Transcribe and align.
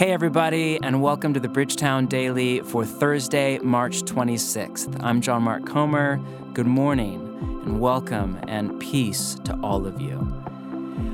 Hey, 0.00 0.12
everybody, 0.12 0.78
and 0.82 1.02
welcome 1.02 1.34
to 1.34 1.40
the 1.40 1.48
Bridgetown 1.48 2.06
Daily 2.06 2.60
for 2.60 2.86
Thursday, 2.86 3.58
March 3.58 4.00
26th. 4.04 4.98
I'm 5.02 5.20
John 5.20 5.42
Mark 5.42 5.66
Comer. 5.66 6.16
Good 6.54 6.66
morning, 6.66 7.20
and 7.66 7.82
welcome, 7.82 8.40
and 8.48 8.80
peace 8.80 9.34
to 9.44 9.60
all 9.62 9.86
of 9.86 10.00
you. 10.00 10.26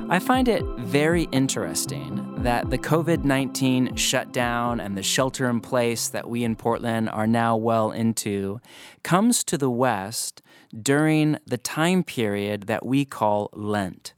I 0.08 0.20
find 0.20 0.46
it 0.46 0.62
very 0.78 1.24
interesting 1.32 2.44
that 2.44 2.70
the 2.70 2.78
COVID 2.78 3.24
19 3.24 3.96
shutdown 3.96 4.78
and 4.78 4.96
the 4.96 5.02
shelter 5.02 5.50
in 5.50 5.60
place 5.60 6.06
that 6.06 6.30
we 6.30 6.44
in 6.44 6.54
Portland 6.54 7.08
are 7.10 7.26
now 7.26 7.56
well 7.56 7.90
into 7.90 8.60
comes 9.02 9.42
to 9.42 9.58
the 9.58 9.68
West 9.68 10.42
during 10.80 11.38
the 11.44 11.58
time 11.58 12.04
period 12.04 12.68
that 12.68 12.86
we 12.86 13.04
call 13.04 13.50
Lent. 13.52 14.14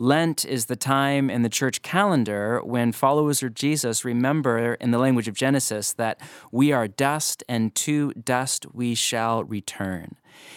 Lent 0.00 0.46
is 0.46 0.64
the 0.64 0.76
time 0.76 1.28
in 1.28 1.42
the 1.42 1.50
church 1.50 1.82
calendar 1.82 2.62
when 2.64 2.90
followers 2.90 3.42
of 3.42 3.52
Jesus 3.52 4.02
remember, 4.02 4.72
in 4.76 4.92
the 4.92 4.98
language 4.98 5.28
of 5.28 5.34
Genesis, 5.34 5.92
that 5.92 6.18
we 6.50 6.72
are 6.72 6.88
dust 6.88 7.44
and 7.50 7.74
to 7.74 8.14
dust 8.14 8.64
we 8.72 8.94
shall 8.94 9.44
return. 9.44 10.16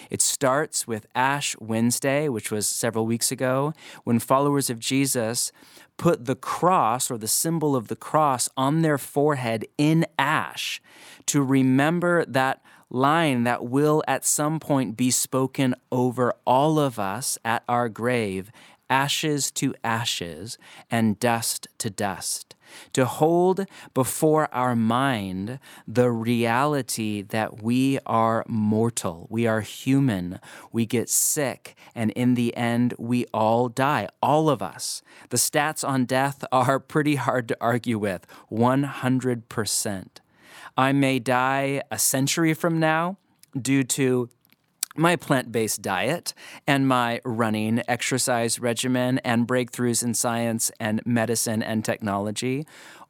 It 0.10 0.22
starts 0.22 0.88
with 0.88 1.08
Ash 1.14 1.58
Wednesday, 1.60 2.30
which 2.30 2.52
was 2.52 2.70
several 2.70 3.06
weeks 3.06 3.34
ago, 3.34 3.74
when 4.06 4.20
followers 4.20 4.70
of 4.70 4.80
Jesus 4.80 5.52
put 5.98 6.24
the 6.24 6.36
cross 6.36 7.12
or 7.12 7.18
the 7.18 7.28
symbol 7.28 7.76
of 7.76 7.90
the 7.90 7.98
cross 7.98 8.48
on 8.56 8.82
their 8.82 8.98
forehead 8.98 9.66
in 9.78 10.06
ash 10.18 10.82
to 11.26 11.44
remember 11.44 12.24
that 12.24 12.62
line 12.90 13.44
that 13.44 13.66
will 13.66 14.04
at 14.08 14.24
some 14.24 14.60
point 14.60 14.96
be 14.96 15.10
spoken 15.12 15.76
over 15.92 16.34
all 16.46 16.80
of 16.80 17.00
us 17.00 17.38
at 17.44 17.64
our 17.68 17.90
grave 17.90 18.52
ashes 18.94 19.50
to 19.50 19.74
ashes 19.84 20.60
and 20.92 21.18
dust 21.18 21.68
to 21.80 21.90
dust, 21.90 22.56
to 22.94 23.06
hold 23.06 23.66
before 23.96 24.48
our 24.54 24.76
mind 24.76 25.58
the 25.88 26.12
reality 26.12 27.24
that 27.24 27.64
we 27.64 27.98
are 28.06 28.46
mortal, 28.48 29.26
we 29.32 29.48
are 29.48 29.62
human, 29.62 30.40
we 30.72 30.86
get 30.86 31.10
sick, 31.10 31.76
and 31.96 32.12
in 32.12 32.36
the 32.36 32.56
end, 32.56 32.94
we 33.00 33.26
all 33.34 33.68
die, 33.68 34.08
all 34.22 34.48
of 34.48 34.62
us. 34.62 35.02
The 35.30 35.38
stats 35.38 35.88
on 35.88 36.06
death 36.06 36.46
are 36.52 36.80
pretty 36.80 37.16
hard 37.16 37.48
to 37.48 37.58
argue 37.60 37.98
with 37.98 38.28
100%. 38.52 40.08
I 40.78 40.92
may 40.92 41.18
die 41.18 41.82
a 41.90 41.98
century 41.98 42.54
from 42.54 42.80
now 42.80 43.18
due 43.60 43.84
to 43.84 44.30
my 44.96 45.16
plant 45.16 45.52
based 45.52 45.82
diet 45.82 46.34
and 46.68 46.88
my 46.88 47.20
running 47.26 47.82
exercise 47.88 48.60
regimen 48.60 49.20
and 49.20 49.48
breakthroughs 49.48 50.04
in 50.04 50.14
science 50.14 50.72
and 50.80 51.02
medicine 51.06 51.64
and 51.64 51.84
technology. 51.84 52.66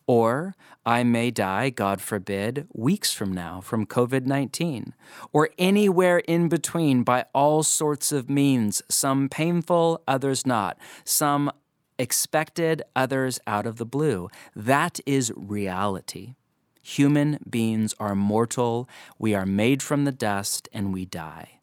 Or 0.06 0.56
I 0.86 1.04
may 1.04 1.32
die, 1.32 1.70
God 1.70 2.02
forbid, 2.02 2.68
weeks 2.74 3.14
from 3.14 3.32
now 3.32 3.62
from 3.62 3.86
COVID 3.86 4.26
19, 4.26 4.94
or 5.32 5.50
anywhere 5.58 6.20
in 6.20 6.50
between 6.50 7.04
by 7.04 7.26
all 7.34 7.64
sorts 7.64 8.12
of 8.12 8.30
means, 8.30 8.82
some 8.90 9.30
painful, 9.30 10.04
others 10.08 10.46
not, 10.46 10.78
some 11.06 11.52
expected, 11.98 12.82
others 12.96 13.40
out 13.48 13.66
of 13.66 13.78
the 13.78 13.86
blue. 13.86 14.30
That 14.56 15.00
is 15.06 15.32
reality. 15.38 16.36
Human 16.82 17.40
beings 17.50 17.96
are 17.98 18.16
mortal, 18.16 18.90
we 19.18 19.34
are 19.34 19.46
made 19.46 19.82
from 19.82 20.04
the 20.04 20.12
dust, 20.12 20.68
and 20.74 20.94
we 20.94 21.06
die. 21.06 21.62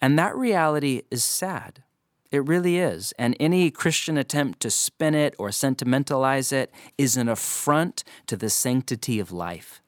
And 0.00 0.18
that 0.18 0.36
reality 0.36 1.02
is 1.10 1.24
sad. 1.24 1.82
It 2.30 2.46
really 2.46 2.78
is. 2.78 3.12
And 3.18 3.36
any 3.38 3.70
Christian 3.70 4.16
attempt 4.16 4.60
to 4.60 4.70
spin 4.70 5.14
it 5.14 5.34
or 5.38 5.52
sentimentalize 5.52 6.52
it 6.52 6.72
is 6.98 7.16
an 7.16 7.28
affront 7.28 8.02
to 8.26 8.36
the 8.36 8.50
sanctity 8.50 9.20
of 9.20 9.30
life. 9.30 9.80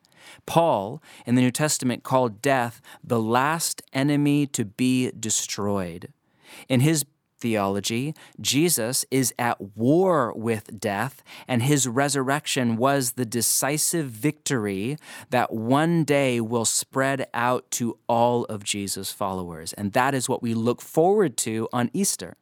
Paul 0.47 1.03
in 1.25 1.35
the 1.35 1.43
New 1.43 1.51
Testament 1.51 2.03
called 2.03 2.43
death 2.43 2.81
the 3.03 3.21
last 3.21 3.83
enemy 3.93 4.47
to 4.49 4.65
be 4.65 5.11
destroyed. 5.11 6.13
In 6.69 6.81
his 6.81 7.05
theology, 7.47 8.13
Jesus 8.41 9.05
is 9.09 9.33
at 9.39 9.77
war 9.77 10.33
with 10.35 10.81
death, 10.81 11.23
and 11.47 11.63
his 11.63 11.87
resurrection 11.87 12.77
was 12.77 13.13
the 13.13 13.25
decisive 13.25 14.11
victory 14.11 14.97
that 15.31 15.53
one 15.53 16.03
day 16.03 16.41
will 16.41 16.65
spread 16.65 17.29
out 17.33 17.71
to 17.71 17.97
all 18.09 18.47
of 18.47 18.65
Jesus' 18.65 19.13
followers. 19.13 19.73
And 19.75 19.93
that 19.93 20.13
is 20.13 20.29
what 20.29 20.43
we 20.43 20.55
look 20.55 20.83
forward 20.83 21.37
to 21.39 21.69
on 21.73 21.89
Easter. 21.93 22.37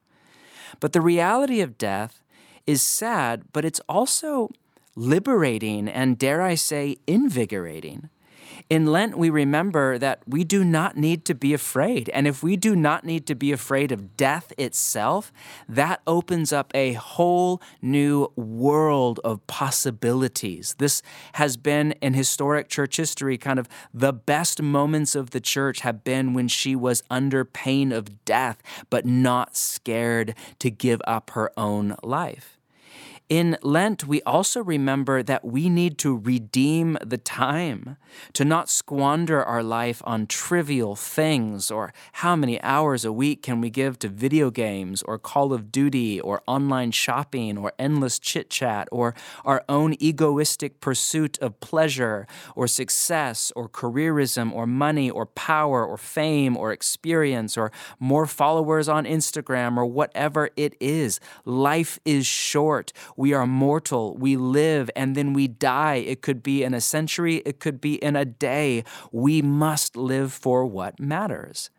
But 0.81 0.95
the 0.95 1.03
reality 1.03 1.61
of 1.61 1.77
death 1.77 2.23
is 2.67 2.81
sad, 2.81 3.43
but 3.53 3.67
it's 3.67 3.81
also 3.87 4.49
liberating 4.97 5.87
and, 5.87 6.19
dare 6.19 6.41
I 6.41 6.55
say, 6.55 6.97
invigorating. 7.07 8.09
In 8.71 8.87
Lent, 8.87 9.17
we 9.17 9.31
remember 9.31 9.99
that 9.99 10.23
we 10.27 10.45
do 10.45 10.65
not 10.65 10.97
need 10.97 11.25
to 11.27 11.35
be 11.35 11.55
afraid. 11.55 12.09
And 12.11 12.27
if 12.27 12.43
we 12.43 12.57
do 12.57 12.75
not 12.75 13.05
need 13.05 13.27
to 13.27 13.35
be 13.35 13.53
afraid 13.53 13.93
of 13.93 14.17
death 14.17 14.53
itself, 14.59 15.33
that 15.69 16.01
opens 16.07 16.53
up 16.53 16.71
a 16.75 16.95
whole 16.95 17.61
new 17.83 18.33
world 18.37 19.21
of 19.25 19.47
possibilities. 19.47 20.75
This 20.79 21.03
has 21.35 21.57
been 21.57 21.93
in 22.01 22.15
historic 22.15 22.69
church 22.69 22.97
history 22.97 23.39
kind 23.39 23.59
of 23.59 23.69
the 23.93 24.13
best 24.13 24.63
moments 24.63 25.15
of 25.15 25.31
the 25.31 25.41
church 25.41 25.81
have 25.81 26.05
been 26.05 26.35
when 26.35 26.49
she 26.49 26.75
was 26.75 27.03
under 27.11 27.45
pain 27.45 27.93
of 27.93 28.25
death, 28.25 28.63
but 28.91 29.07
not 29.07 29.57
scared 29.57 30.35
to 30.59 30.71
give 30.71 31.01
up 31.07 31.31
her 31.31 31.51
own 31.57 31.97
life. 32.03 32.59
In 33.31 33.57
Lent, 33.63 34.07
we 34.07 34.21
also 34.23 34.63
remember 34.63 35.23
that 35.23 35.47
we 35.47 35.71
need 35.71 35.97
to 35.99 36.15
redeem 36.15 36.99
the 37.03 37.17
time, 37.17 37.97
to 38.35 38.45
not 38.45 38.69
squander 38.69 39.43
our 39.43 39.63
life 39.63 40.03
on 40.05 40.27
trivial 40.27 40.95
things 40.95 41.71
or 41.71 41.95
how 42.13 42.37
many 42.37 42.61
hours 42.61 43.03
a 43.03 43.13
week 43.13 43.43
can 43.43 43.63
we 43.63 43.71
give 43.71 43.99
to 44.01 44.11
video 44.11 44.51
games 44.51 45.03
or 45.03 45.19
Call 45.19 45.55
of 45.55 45.73
Duty 45.73 46.21
or 46.21 46.43
online 46.47 46.91
shopping 46.91 47.57
or 47.57 47.73
endless 47.79 48.19
chit 48.19 48.51
chat 48.51 48.89
or 48.93 49.15
our 49.43 49.65
own 49.71 49.95
egoistic 50.03 50.81
pursuit 50.81 51.39
of 51.39 51.59
pleasure 51.61 52.27
or 52.55 52.69
success 52.69 53.51
or 53.57 53.71
careerism 53.71 54.53
or 54.53 54.67
money 54.67 55.09
or 55.09 55.25
power 55.25 55.83
or 55.83 55.97
fame 55.97 56.59
or 56.59 56.73
experience 56.73 57.57
or 57.57 57.73
more 57.99 58.27
followers 58.27 58.87
on 58.87 59.07
Instagram 59.07 59.79
or 59.79 59.87
whatever 59.87 60.51
it 60.57 60.77
is. 60.79 61.21
Life 61.47 61.99
is 62.05 62.27
short. 62.27 62.93
We 63.17 63.33
are 63.33 63.47
mortal. 63.47 64.17
We 64.17 64.37
live 64.37 64.91
and 64.97 65.15
then 65.15 65.33
we 65.33 65.49
die. 65.49 65.97
It 65.97 66.23
could 66.23 66.43
be 66.43 66.63
in 66.63 66.75
a 66.75 66.81
century, 66.81 67.37
it 67.45 67.61
could 67.61 67.81
be 67.81 67.95
in 67.95 68.17
a 68.17 68.25
day. 68.25 68.85
We 69.13 69.43
must 69.43 69.97
live 69.97 70.33
for 70.33 70.65
what 70.67 70.99
matters. 71.01 71.71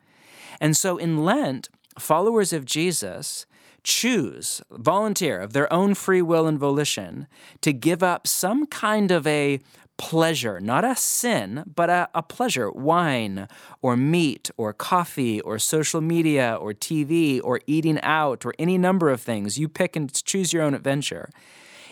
And 0.59 0.75
so 0.75 0.97
in 0.97 1.23
Lent, 1.23 1.69
followers 1.99 2.53
of 2.53 2.65
Jesus 2.65 3.45
choose, 3.83 4.61
volunteer 4.71 5.39
of 5.39 5.53
their 5.53 5.71
own 5.71 5.93
free 5.93 6.21
will 6.21 6.47
and 6.47 6.57
volition, 6.57 7.27
to 7.61 7.71
give 7.71 8.01
up 8.01 8.25
some 8.25 8.65
kind 8.65 9.11
of 9.11 9.27
a 9.27 9.59
pleasure, 9.97 10.59
not 10.59 10.83
a 10.83 10.95
sin, 10.95 11.63
but 11.73 11.89
a, 11.89 12.09
a, 12.13 12.21
pleasure 12.21 12.69
wine 12.71 13.47
or 13.81 13.95
meat 13.95 14.51
or 14.57 14.73
coffee 14.73 15.39
or 15.41 15.57
social 15.57 16.01
media 16.01 16.57
or 16.59 16.73
TV 16.73 17.39
or 17.43 17.61
eating 17.65 17.99
out 18.01 18.45
or 18.45 18.53
any 18.59 18.77
number 18.77 19.09
of 19.09 19.21
things. 19.21 19.57
You 19.57 19.69
pick 19.69 19.95
and 19.95 20.11
choose 20.11 20.51
your 20.51 20.63
own 20.63 20.73
adventure 20.73 21.29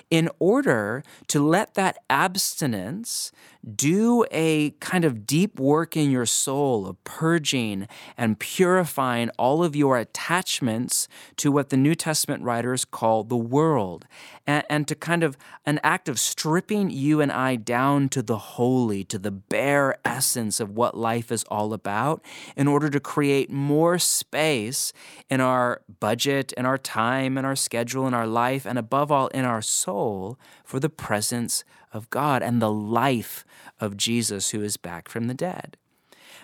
in 0.10 0.30
order 0.40 1.04
to 1.28 1.46
let 1.46 1.76
that 1.76 1.98
abstinence 2.10 3.32
do 3.76 4.26
a 4.32 4.72
kind 4.80 5.06
of 5.06 5.26
deep 5.26 5.60
work 5.60 5.96
in 5.96 6.12
your 6.12 6.26
soul 6.26 6.86
of 6.86 7.02
purging 7.06 7.88
and 8.18 8.40
purifying 8.40 9.30
all 9.38 9.64
of 9.64 9.76
your 9.76 9.98
attachments 9.98 11.08
to 11.38 11.52
what 11.52 11.70
the 11.70 11.78
New 11.78 11.96
Testament 11.96 12.44
writers 12.44 12.84
call 12.84 13.24
the 13.24 13.38
world, 13.38 14.06
and, 14.46 14.66
and, 14.70 14.88
to 14.88 14.96
kind 14.96 15.24
of 15.24 15.38
an 15.66 15.80
act 15.84 16.10
of 16.10 16.20
stripping 16.20 16.90
you 16.90 17.22
and 17.22 17.32
I 17.32 17.56
down 17.56 18.10
to 18.10 18.22
the 18.22 18.38
holy, 18.38 19.06
to 19.06 19.18
the 19.18 19.32
bare 19.32 19.96
essence 20.04 20.60
of 20.60 20.72
what 20.72 20.98
life 20.98 21.32
is 21.32 21.46
all 21.46 21.74
about, 21.74 22.22
in 22.58 22.68
order 22.68 22.90
to 22.90 23.00
create 23.00 23.50
more 23.50 23.98
space 23.98 24.92
in 25.30 25.40
our 25.40 25.82
budget, 26.02 26.52
in 26.54 26.66
our 26.66 26.78
time, 26.78 27.38
in 27.38 27.46
our 27.46 27.56
schedule, 27.56 28.06
in 28.08 28.14
our 28.14 28.28
life, 28.28 28.66
and 28.66 28.78
above 28.78 29.12
all, 29.12 29.28
in 29.28 29.46
our 29.46 29.62
soul 29.62 30.38
for 30.66 30.80
the 30.82 30.90
presence 30.90 31.64
of 31.94 32.10
God 32.10 32.42
and 32.42 32.62
the 32.62 32.72
life 32.72 33.46
of 33.80 33.98
Jesus 33.98 34.50
who 34.50 34.62
is 34.62 34.78
back 34.78 35.08
from 35.10 35.28
the 35.28 35.34
dead. 35.34 35.78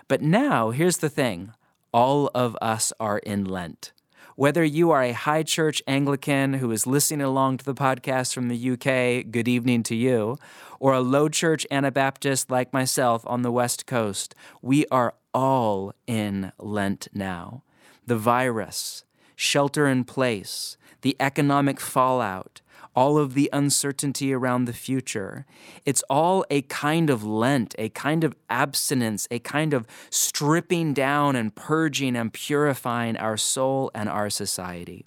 But 0.08 0.22
now, 0.22 0.70
here's 0.70 0.98
the 0.98 1.08
thing 1.08 1.52
all 1.92 2.30
of 2.34 2.56
us 2.60 2.92
are 3.00 3.18
in 3.18 3.44
Lent. 3.44 3.92
Whether 4.36 4.64
you 4.64 4.90
are 4.90 5.02
a 5.02 5.12
high 5.12 5.42
church 5.42 5.82
Anglican 5.86 6.54
who 6.54 6.70
is 6.70 6.86
listening 6.86 7.20
along 7.20 7.58
to 7.58 7.64
the 7.64 7.74
podcast 7.74 8.32
from 8.32 8.48
the 8.48 8.70
UK, 8.70 9.30
good 9.30 9.48
evening 9.48 9.82
to 9.84 9.94
you, 9.94 10.38
or 10.78 10.94
a 10.94 11.00
low 11.00 11.28
church 11.28 11.66
Anabaptist 11.70 12.50
like 12.50 12.72
myself 12.72 13.22
on 13.26 13.42
the 13.42 13.52
West 13.52 13.86
Coast, 13.86 14.34
we 14.62 14.86
are 14.86 15.14
all 15.34 15.92
in 16.06 16.52
Lent 16.58 17.08
now. 17.12 17.62
The 18.06 18.16
virus, 18.16 19.04
shelter 19.36 19.86
in 19.86 20.04
place, 20.04 20.76
the 21.02 21.16
economic 21.20 21.78
fallout, 21.80 22.62
all 23.00 23.16
of 23.16 23.32
the 23.32 23.48
uncertainty 23.50 24.30
around 24.30 24.66
the 24.66 24.74
future. 24.74 25.46
It's 25.86 26.02
all 26.10 26.44
a 26.50 26.60
kind 26.60 27.08
of 27.08 27.24
Lent, 27.24 27.74
a 27.78 27.88
kind 27.88 28.24
of 28.24 28.36
abstinence, 28.50 29.26
a 29.30 29.38
kind 29.38 29.72
of 29.72 29.86
stripping 30.10 30.92
down 30.92 31.34
and 31.34 31.56
purging 31.56 32.14
and 32.14 32.30
purifying 32.30 33.16
our 33.16 33.38
soul 33.38 33.90
and 33.94 34.06
our 34.06 34.28
society. 34.28 35.06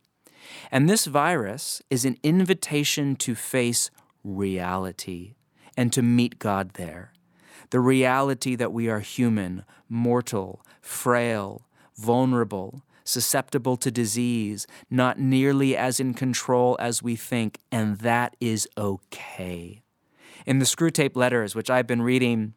And 0.71 0.89
this 0.89 1.05
virus 1.05 1.83
is 1.91 2.03
an 2.03 2.17
invitation 2.23 3.15
to 3.17 3.35
face 3.35 3.91
reality 4.23 5.35
and 5.77 5.93
to 5.93 6.01
meet 6.01 6.39
God 6.39 6.71
there. 6.73 7.13
The 7.69 7.79
reality 7.79 8.55
that 8.55 8.73
we 8.73 8.89
are 8.89 9.01
human, 9.01 9.65
mortal, 9.87 10.65
frail, 10.81 11.67
vulnerable, 11.95 12.81
susceptible 13.03 13.77
to 13.77 13.91
disease, 13.91 14.67
not 14.89 15.19
nearly 15.19 15.75
as 15.75 15.99
in 15.99 16.13
control 16.13 16.77
as 16.79 17.03
we 17.03 17.15
think, 17.15 17.59
and 17.71 17.99
that 17.99 18.35
is 18.39 18.67
okay. 18.77 19.81
In 20.45 20.59
the 20.59 20.65
Screwtape 20.65 21.15
Letters, 21.15 21.55
which 21.55 21.69
I've 21.69 21.87
been 21.87 22.01
reading 22.01 22.53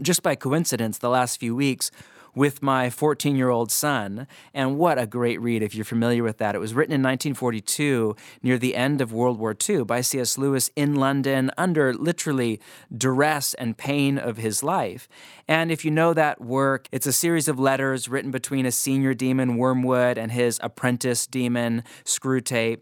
just 0.00 0.22
by 0.22 0.34
coincidence 0.34 0.98
the 0.98 1.10
last 1.10 1.38
few 1.38 1.54
weeks, 1.54 1.90
with 2.34 2.62
my 2.62 2.90
14 2.90 3.36
year 3.36 3.48
old 3.48 3.70
son. 3.70 4.26
And 4.54 4.78
what 4.78 4.98
a 4.98 5.06
great 5.06 5.40
read 5.40 5.62
if 5.62 5.74
you're 5.74 5.84
familiar 5.84 6.22
with 6.22 6.38
that. 6.38 6.54
It 6.54 6.58
was 6.58 6.74
written 6.74 6.92
in 6.92 7.02
1942 7.02 8.16
near 8.42 8.58
the 8.58 8.74
end 8.74 9.00
of 9.00 9.12
World 9.12 9.38
War 9.38 9.56
II 9.68 9.84
by 9.84 10.00
C.S. 10.00 10.38
Lewis 10.38 10.70
in 10.76 10.94
London 10.94 11.50
under 11.56 11.94
literally 11.94 12.60
duress 12.96 13.54
and 13.54 13.76
pain 13.76 14.18
of 14.18 14.36
his 14.36 14.62
life. 14.62 15.08
And 15.48 15.70
if 15.70 15.84
you 15.84 15.90
know 15.90 16.14
that 16.14 16.40
work, 16.40 16.88
it's 16.92 17.06
a 17.06 17.12
series 17.12 17.48
of 17.48 17.58
letters 17.58 18.08
written 18.08 18.30
between 18.30 18.66
a 18.66 18.72
senior 18.72 19.14
demon, 19.14 19.56
Wormwood, 19.56 20.18
and 20.18 20.32
his 20.32 20.60
apprentice 20.62 21.26
demon, 21.26 21.82
Screwtape. 22.04 22.80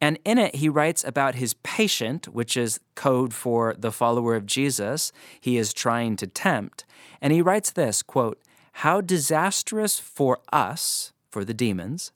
And 0.00 0.18
in 0.24 0.38
it, 0.38 0.56
he 0.56 0.68
writes 0.68 1.02
about 1.02 1.34
his 1.34 1.54
patient, 1.54 2.28
which 2.28 2.56
is 2.56 2.78
code 2.94 3.34
for 3.34 3.74
the 3.76 3.92
follower 3.92 4.36
of 4.36 4.46
Jesus 4.46 5.12
he 5.40 5.56
is 5.56 5.72
trying 5.72 6.16
to 6.16 6.26
tempt. 6.26 6.84
And 7.20 7.32
he 7.32 7.42
writes 7.42 7.70
this 7.70 8.02
quote, 8.02 8.40
how 8.82 9.00
disastrous 9.00 9.98
for 9.98 10.38
us, 10.52 11.12
for 11.32 11.44
the 11.44 11.52
demons, 11.52 12.12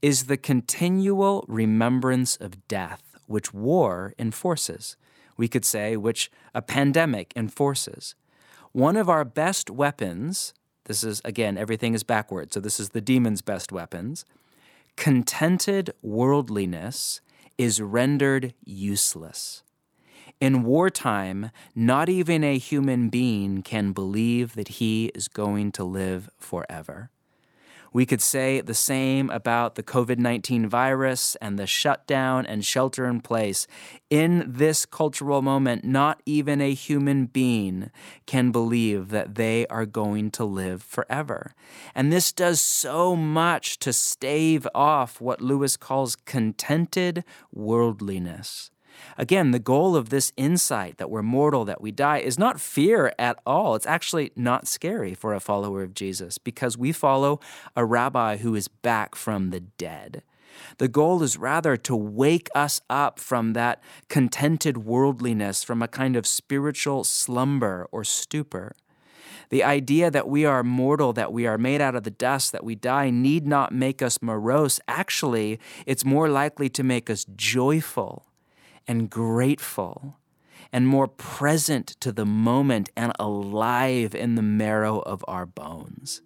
is 0.00 0.24
the 0.24 0.38
continual 0.38 1.44
remembrance 1.46 2.34
of 2.36 2.66
death, 2.66 3.18
which 3.26 3.52
war 3.52 4.14
enforces. 4.18 4.96
We 5.36 5.48
could 5.48 5.66
say, 5.66 5.98
which 5.98 6.30
a 6.54 6.62
pandemic 6.62 7.34
enforces. 7.36 8.14
One 8.72 8.96
of 8.96 9.10
our 9.10 9.22
best 9.22 9.68
weapons, 9.68 10.54
this 10.86 11.04
is 11.04 11.20
again, 11.26 11.58
everything 11.58 11.92
is 11.92 12.04
backward, 12.04 12.54
so 12.54 12.60
this 12.60 12.80
is 12.80 12.90
the 12.90 13.02
demon's 13.02 13.42
best 13.42 13.70
weapons. 13.70 14.24
Contented 14.96 15.90
worldliness 16.00 17.20
is 17.58 17.82
rendered 17.82 18.54
useless. 18.64 19.62
In 20.40 20.64
wartime, 20.64 21.50
not 21.74 22.08
even 22.08 22.42
a 22.42 22.58
human 22.58 23.08
being 23.08 23.62
can 23.62 23.92
believe 23.92 24.54
that 24.54 24.68
he 24.68 25.06
is 25.14 25.28
going 25.28 25.72
to 25.72 25.84
live 25.84 26.30
forever. 26.38 27.10
We 27.92 28.06
could 28.06 28.22
say 28.22 28.62
the 28.62 28.74
same 28.74 29.28
about 29.28 29.74
the 29.74 29.82
COVID 29.82 30.18
19 30.18 30.66
virus 30.66 31.36
and 31.36 31.58
the 31.58 31.66
shutdown 31.66 32.46
and 32.46 32.64
shelter 32.64 33.06
in 33.06 33.20
place. 33.20 33.66
In 34.08 34.44
this 34.46 34.86
cultural 34.86 35.42
moment, 35.42 35.84
not 35.84 36.22
even 36.24 36.60
a 36.60 36.72
human 36.72 37.26
being 37.26 37.90
can 38.24 38.50
believe 38.50 39.10
that 39.10 39.34
they 39.34 39.66
are 39.66 39.84
going 39.84 40.30
to 40.32 40.44
live 40.44 40.82
forever. 40.82 41.54
And 41.94 42.10
this 42.10 42.32
does 42.32 42.60
so 42.62 43.14
much 43.14 43.78
to 43.80 43.92
stave 43.92 44.66
off 44.74 45.20
what 45.20 45.42
Lewis 45.42 45.76
calls 45.76 46.16
contented 46.16 47.24
worldliness. 47.52 48.71
Again, 49.18 49.50
the 49.50 49.58
goal 49.58 49.94
of 49.96 50.08
this 50.08 50.32
insight 50.36 50.98
that 50.98 51.10
we're 51.10 51.22
mortal, 51.22 51.64
that 51.64 51.80
we 51.80 51.92
die, 51.92 52.18
is 52.18 52.38
not 52.38 52.60
fear 52.60 53.12
at 53.18 53.38
all. 53.46 53.74
It's 53.74 53.86
actually 53.86 54.32
not 54.36 54.66
scary 54.66 55.14
for 55.14 55.34
a 55.34 55.40
follower 55.40 55.82
of 55.82 55.94
Jesus 55.94 56.38
because 56.38 56.78
we 56.78 56.92
follow 56.92 57.40
a 57.76 57.84
rabbi 57.84 58.38
who 58.38 58.54
is 58.54 58.68
back 58.68 59.14
from 59.14 59.50
the 59.50 59.60
dead. 59.60 60.22
The 60.78 60.88
goal 60.88 61.22
is 61.22 61.36
rather 61.36 61.76
to 61.78 61.96
wake 61.96 62.48
us 62.54 62.80
up 62.88 63.18
from 63.18 63.52
that 63.54 63.82
contented 64.08 64.78
worldliness, 64.78 65.64
from 65.64 65.82
a 65.82 65.88
kind 65.88 66.16
of 66.16 66.26
spiritual 66.26 67.04
slumber 67.04 67.88
or 67.90 68.04
stupor. 68.04 68.74
The 69.50 69.64
idea 69.64 70.10
that 70.10 70.28
we 70.28 70.44
are 70.46 70.62
mortal, 70.62 71.12
that 71.12 71.32
we 71.32 71.46
are 71.46 71.58
made 71.58 71.80
out 71.80 71.94
of 71.94 72.04
the 72.04 72.10
dust, 72.10 72.52
that 72.52 72.64
we 72.64 72.74
die, 72.74 73.10
need 73.10 73.46
not 73.46 73.72
make 73.72 74.00
us 74.00 74.22
morose. 74.22 74.80
Actually, 74.88 75.60
it's 75.84 76.04
more 76.04 76.28
likely 76.28 76.70
to 76.70 76.82
make 76.82 77.10
us 77.10 77.26
joyful 77.36 78.24
and 78.86 79.08
grateful 79.08 80.18
and 80.72 80.88
more 80.88 81.08
present 81.08 81.88
to 82.00 82.12
the 82.12 82.24
moment 82.24 82.88
and 82.96 83.12
alive 83.18 84.14
in 84.14 84.34
the 84.34 84.42
marrow 84.42 85.00
of 85.00 85.24
our 85.28 85.44
bones. 85.44 86.22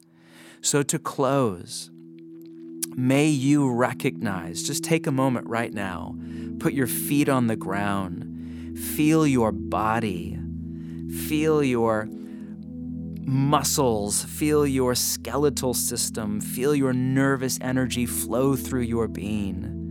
So, 0.61 0.82
to 0.85 0.99
close, 0.99 1.91
may 2.94 3.26
you 3.26 3.70
recognize, 3.70 4.62
just 4.62 4.85
take 4.85 5.06
a 5.06 5.12
moment 5.12 5.49
right 5.49 5.73
now, 5.73 6.17
put 6.58 6.73
your 6.73 6.87
feet 6.87 7.29
on 7.29 7.47
the 7.47 7.56
ground, 7.56 8.79
feel 8.79 9.26
your 9.26 9.52
body, 9.52 10.38
feel 11.29 11.62
your 11.62 12.09
muscles, 13.26 14.25
feel 14.25 14.67
your 14.67 14.94
skeletal 14.94 15.75
system, 15.75 16.41
feel 16.41 16.75
your 16.75 16.93
nervous 16.93 17.59
energy 17.61 18.06
flow 18.06 18.55
through 18.55 18.82
your 18.82 19.09
being. 19.09 19.86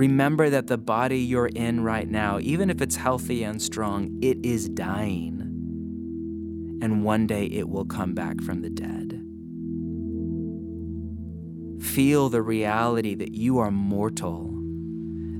Remember 0.00 0.48
that 0.48 0.66
the 0.66 0.78
body 0.78 1.18
you're 1.18 1.48
in 1.48 1.84
right 1.84 2.08
now, 2.08 2.38
even 2.40 2.70
if 2.70 2.80
it's 2.80 2.96
healthy 2.96 3.42
and 3.42 3.60
strong, 3.60 4.18
it 4.22 4.38
is 4.42 4.66
dying. 4.66 5.40
And 6.80 7.04
one 7.04 7.26
day 7.26 7.44
it 7.44 7.68
will 7.68 7.84
come 7.84 8.14
back 8.14 8.40
from 8.40 8.62
the 8.62 8.70
dead. 8.70 9.22
Feel 11.84 12.30
the 12.30 12.40
reality 12.40 13.14
that 13.14 13.34
you 13.34 13.58
are 13.58 13.70
mortal, 13.70 14.48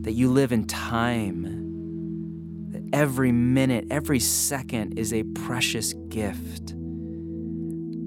that 0.03 0.13
you 0.13 0.31
live 0.31 0.53
in 0.53 0.67
time, 0.67 2.69
that 2.69 2.83
every 2.93 3.33
minute, 3.33 3.87
every 3.91 4.21
second 4.21 4.99
is 4.99 5.15
a 5.15 5.23
precious 5.23 5.95
gift 6.11 6.75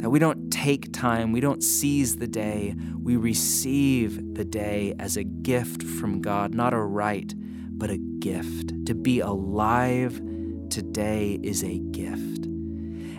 that 0.03 0.09
we 0.09 0.19
don't 0.19 0.51
take 0.51 0.91
time, 0.91 1.31
we 1.31 1.39
don't 1.39 1.63
seize 1.63 2.17
the 2.17 2.27
day, 2.27 2.75
we 3.01 3.15
receive 3.15 4.35
the 4.35 4.44
day 4.44 4.94
as 5.00 5.15
a 5.15 5.23
gift 5.43 5.83
from 5.83 6.21
God, 6.21 6.53
not 6.55 6.73
a 6.73 6.81
right, 6.81 7.33
but 7.77 7.89
a 7.89 7.97
gift. 7.97 8.85
To 8.85 8.95
be 8.95 9.19
alive 9.19 10.21
today 10.69 11.39
is 11.43 11.63
a 11.63 11.79
gift. 11.79 12.45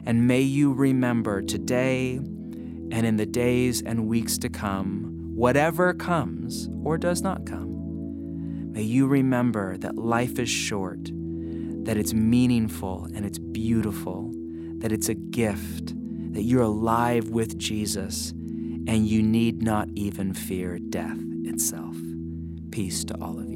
And 0.06 0.26
may 0.26 0.40
you 0.40 0.72
remember 0.72 1.42
today 1.42 2.16
and 2.16 3.06
in 3.06 3.16
the 3.16 3.26
days 3.26 3.82
and 3.82 4.08
weeks 4.08 4.38
to 4.38 4.48
come, 4.48 5.32
whatever 5.34 5.94
comes 5.94 6.68
or 6.82 6.98
does 6.98 7.22
not 7.22 7.46
come, 7.46 8.72
may 8.72 8.82
you 8.82 9.06
remember 9.06 9.76
that 9.78 9.96
life 9.96 10.38
is 10.38 10.50
short, 10.50 11.10
that 11.84 11.96
it's 11.96 12.12
meaningful 12.12 13.08
and 13.14 13.24
it's 13.24 13.38
beautiful, 13.38 14.30
that 14.78 14.92
it's 14.92 15.08
a 15.08 15.14
gift 15.14 15.94
that 16.32 16.42
you're 16.42 16.62
alive 16.62 17.28
with 17.28 17.58
Jesus 17.58 18.30
and 18.86 19.06
you 19.06 19.22
need 19.22 19.62
not 19.62 19.88
even 19.94 20.34
fear 20.34 20.78
death 20.78 21.18
itself. 21.44 21.96
Peace 22.74 23.04
to 23.04 23.14
all 23.20 23.38
of 23.38 23.48
you. 23.48 23.53